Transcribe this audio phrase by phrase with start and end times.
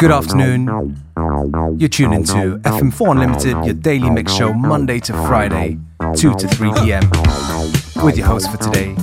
[0.00, 0.96] Good afternoon.
[1.78, 5.78] You're tuning to FM4 Unlimited, your daily mix show, Monday to Friday,
[6.16, 7.02] 2 to 3 p.m.
[8.02, 8.94] With your host for today,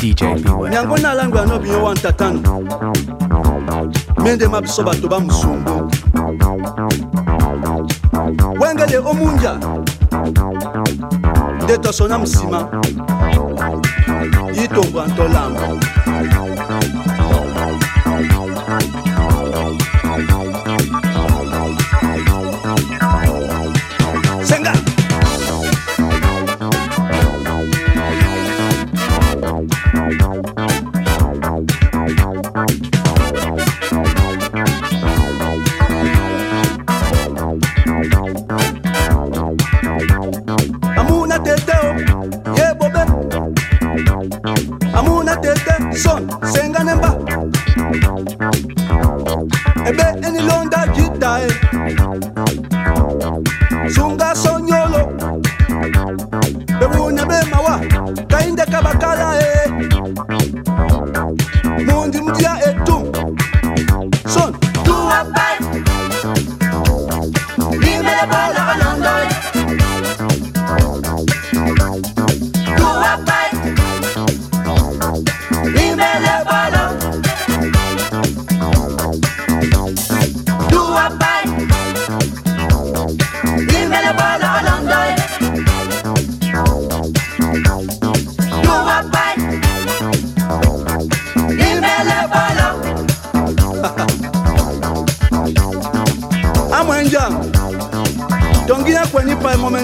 [0.00, 0.72] DJ Beware.
[8.60, 9.58] wengele omunja
[11.64, 12.68] nde tosona msima
[14.60, 15.68] yitongwa ntolamba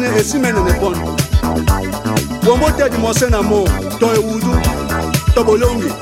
[0.01, 1.17] nini esimenene mpondo
[2.45, 4.61] bombo tedi mose na mo to ewudu
[5.35, 5.93] to bolongi.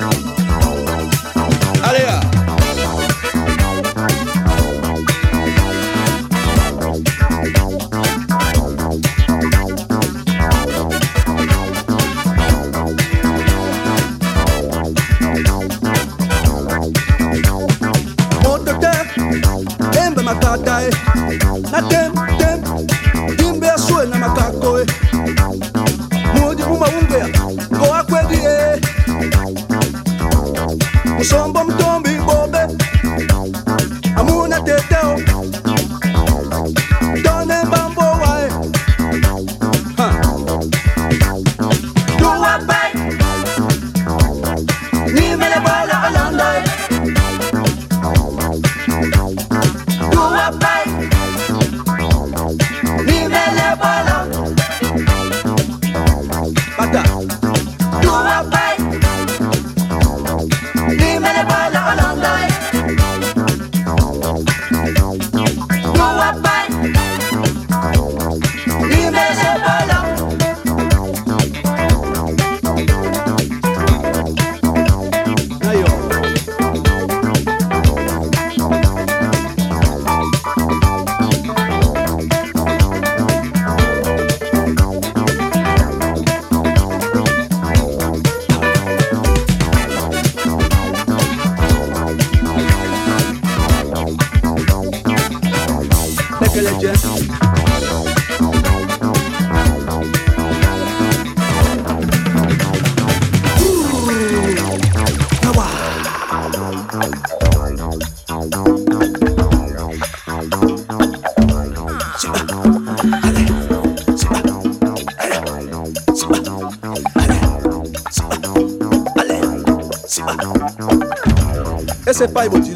[122.39, 122.68] Bible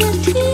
[0.00, 0.47] Thank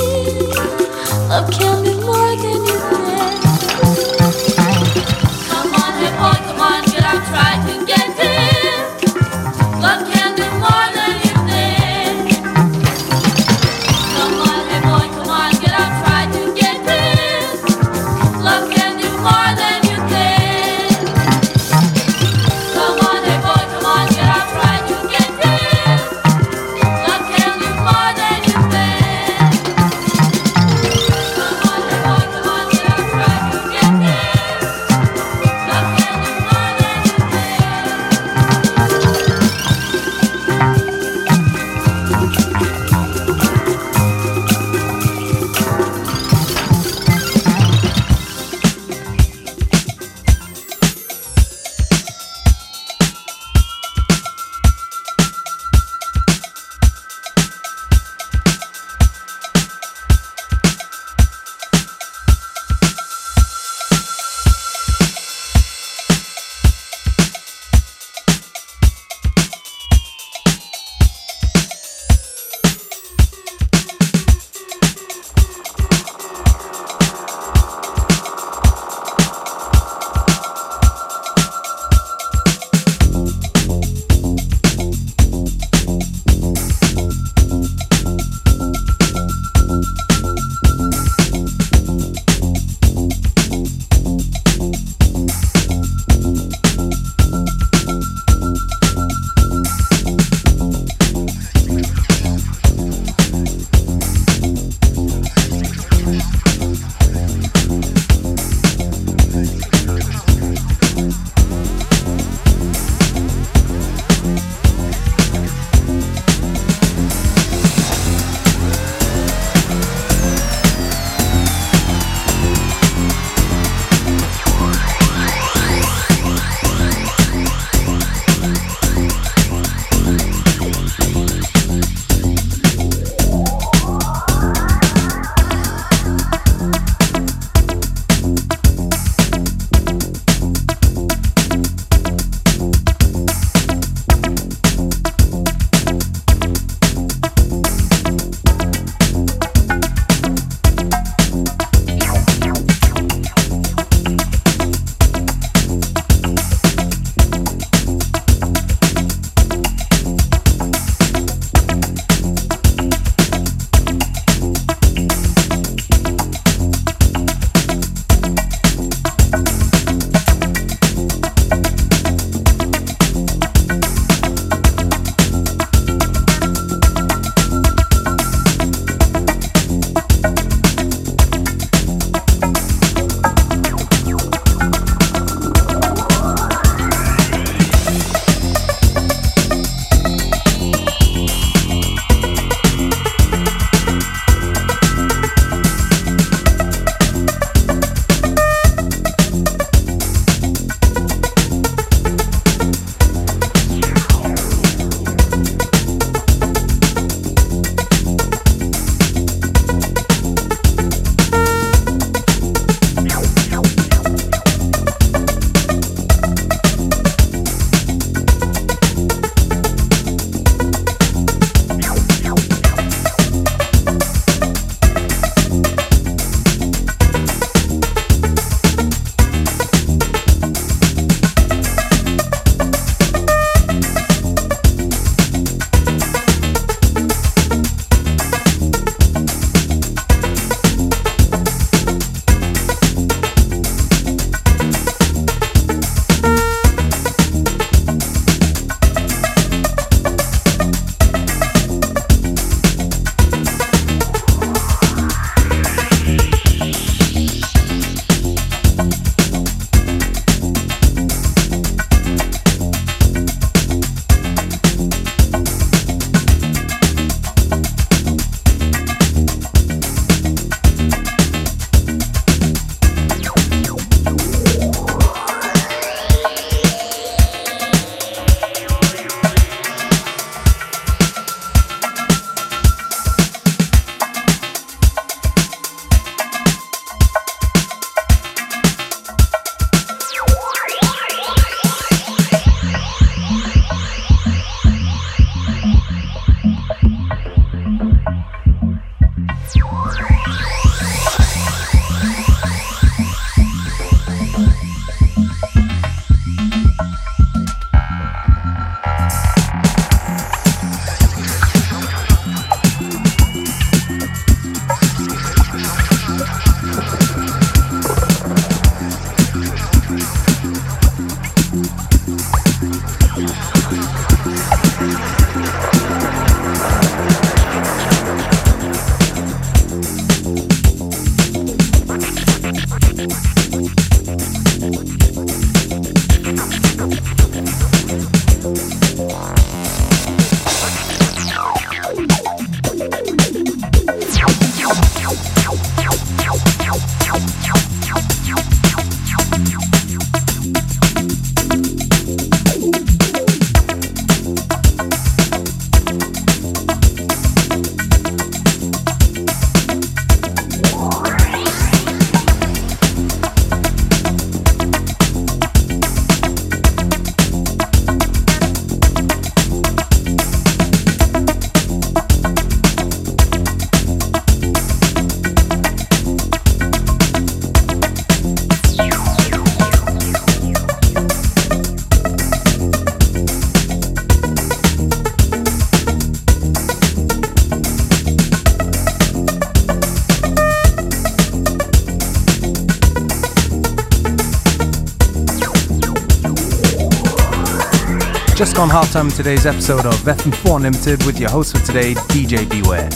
[398.74, 402.90] halftime in today's episode of FM4 Unlimited with your host for today, DJ Beware.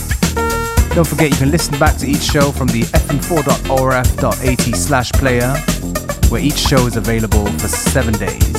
[0.93, 5.55] Don't forget you can listen back to each show from the fm4.orf.at slash player,
[6.31, 8.58] where each show is available for seven days.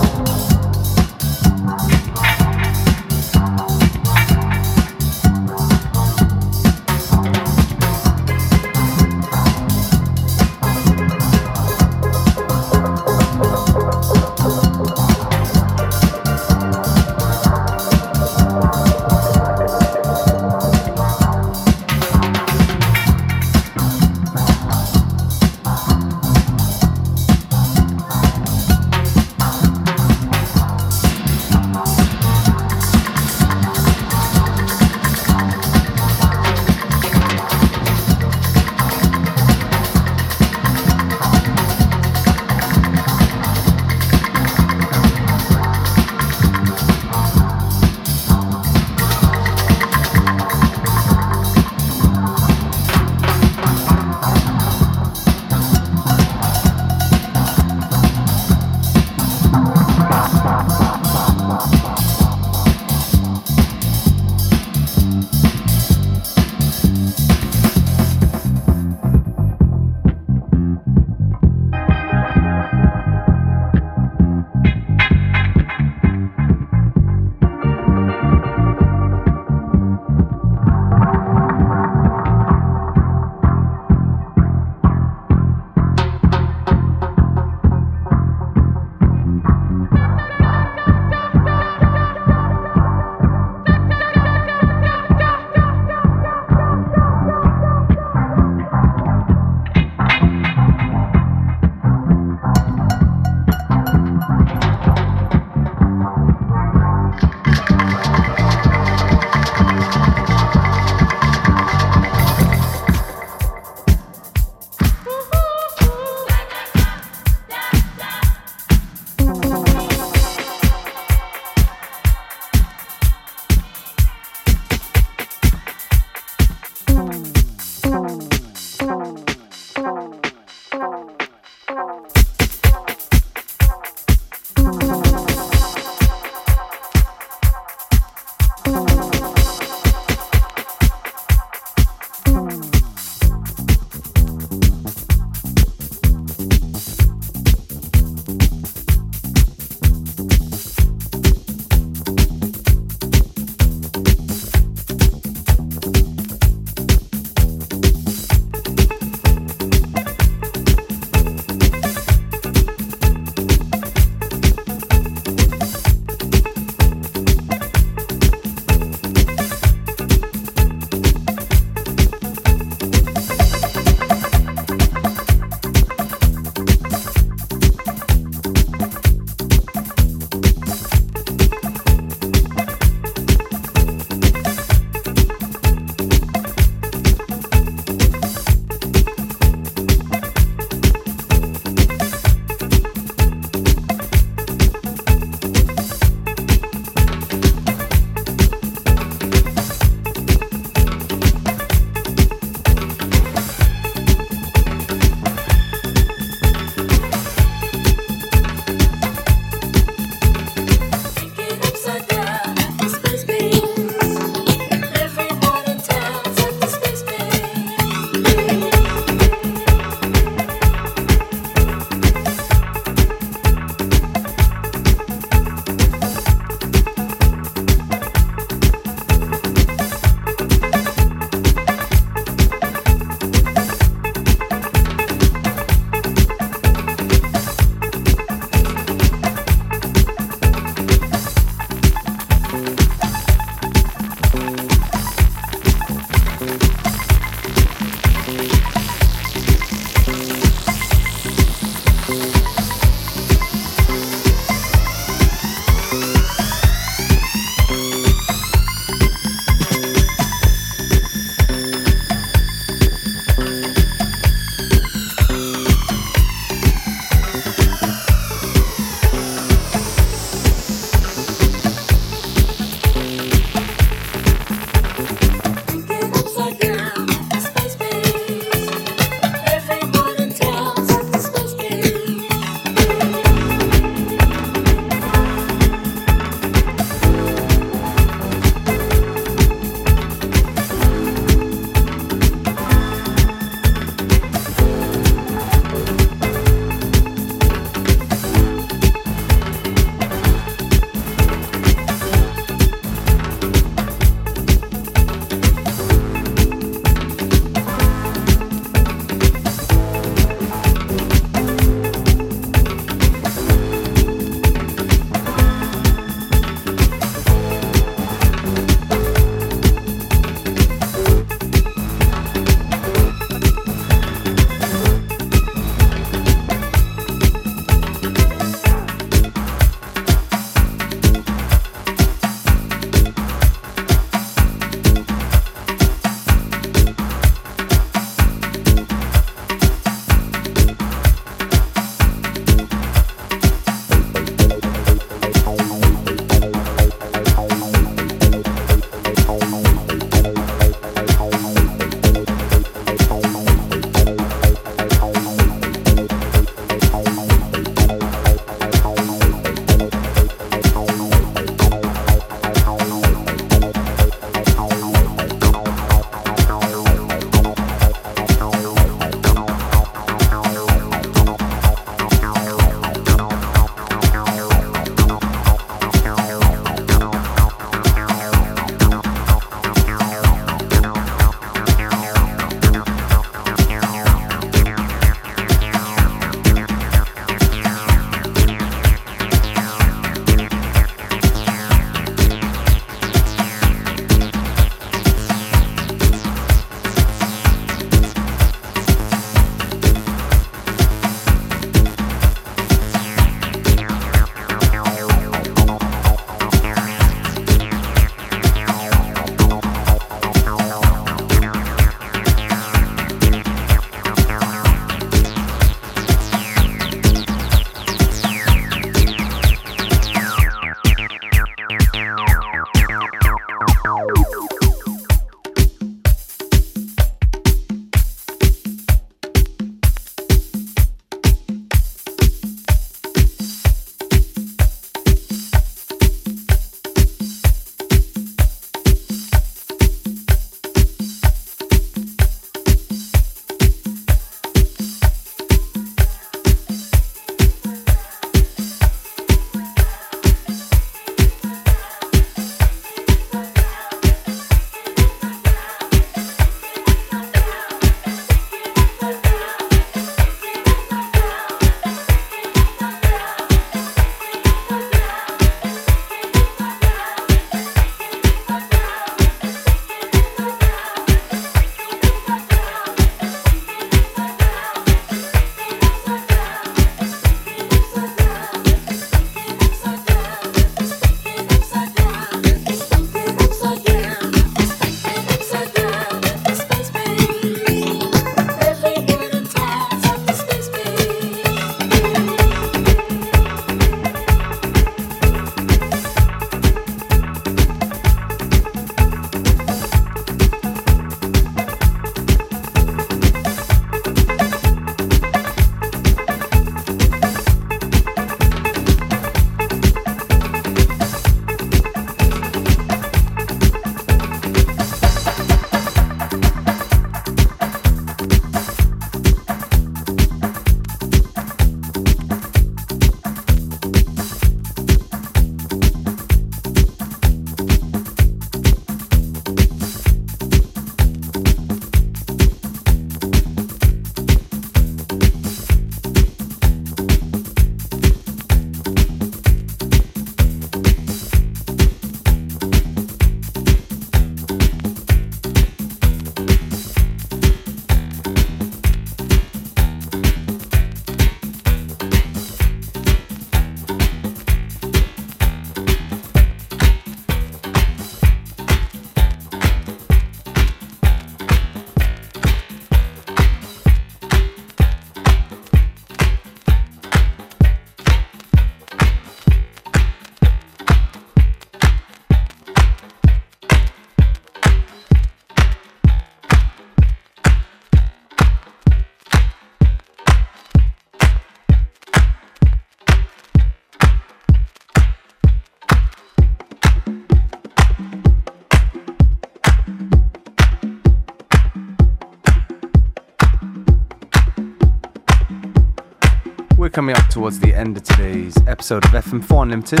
[596.88, 600.00] We're coming up towards the end of today's episode of FM4 Unlimited.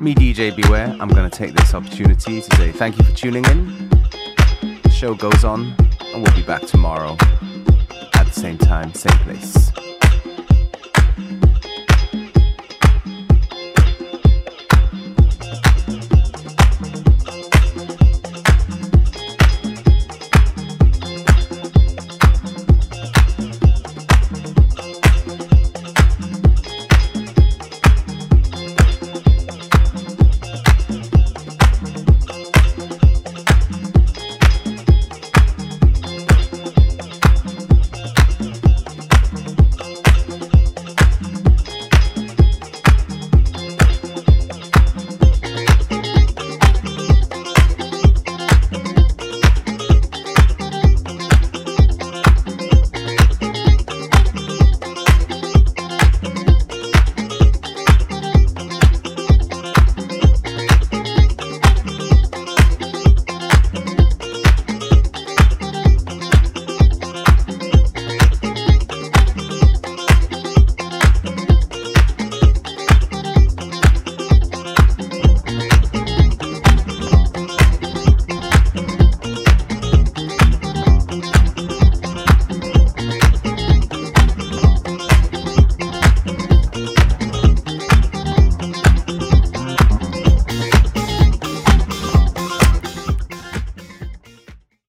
[0.00, 3.44] Me, DJ Beware, I'm going to take this opportunity to say thank you for tuning
[3.46, 3.88] in.
[4.84, 5.74] The show goes on,
[6.14, 7.16] and we'll be back tomorrow
[8.14, 9.72] at the same time, same place.